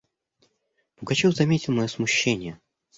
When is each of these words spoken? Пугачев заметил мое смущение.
Пугачев 0.95 1.35
заметил 1.35 1.73
мое 1.75 1.87
смущение. 1.87 2.59